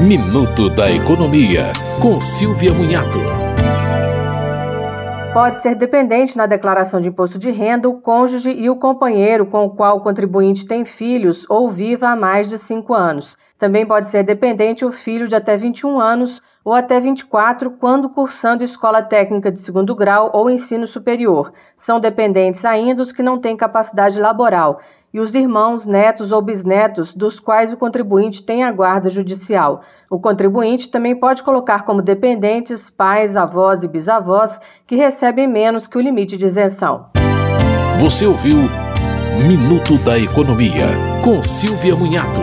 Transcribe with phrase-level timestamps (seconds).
[0.00, 3.18] Minuto da Economia, com Silvia Munhato.
[5.34, 9.64] Pode ser dependente na declaração de imposto de renda o cônjuge e o companheiro com
[9.64, 13.36] o qual o contribuinte tem filhos ou viva há mais de cinco anos.
[13.58, 18.62] Também pode ser dependente o filho de até 21 anos ou até 24 quando cursando
[18.62, 21.50] escola técnica de segundo grau ou ensino superior.
[21.74, 24.78] São dependentes ainda os que não têm capacidade laboral
[25.12, 29.80] e os irmãos, netos ou bisnetos dos quais o contribuinte tem a guarda judicial.
[30.10, 35.96] O contribuinte também pode colocar como dependentes pais, avós e bisavós que recebem menos que
[35.96, 37.06] o limite de isenção.
[37.98, 38.58] Você ouviu
[39.42, 40.88] Minuto da Economia,
[41.24, 42.42] com Silvia Munhato.